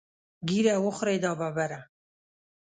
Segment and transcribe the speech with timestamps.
[0.47, 1.79] ږیره وخورې دا ببره.